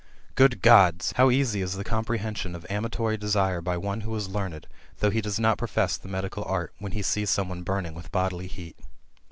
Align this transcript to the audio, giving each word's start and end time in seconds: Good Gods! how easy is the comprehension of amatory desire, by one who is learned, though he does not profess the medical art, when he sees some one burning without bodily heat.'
Good 0.33 0.63
Gods! 0.63 1.11
how 1.17 1.29
easy 1.29 1.61
is 1.61 1.75
the 1.75 1.83
comprehension 1.83 2.55
of 2.55 2.65
amatory 2.71 3.17
desire, 3.17 3.61
by 3.61 3.77
one 3.77 4.01
who 4.01 4.15
is 4.15 4.27
learned, 4.29 4.65
though 4.97 5.11
he 5.11 5.21
does 5.21 5.39
not 5.39 5.59
profess 5.59 5.95
the 5.95 6.07
medical 6.09 6.43
art, 6.45 6.73
when 6.79 6.93
he 6.93 7.03
sees 7.03 7.29
some 7.29 7.49
one 7.49 7.61
burning 7.61 7.93
without 7.93 8.11
bodily 8.11 8.47
heat.' 8.47 8.79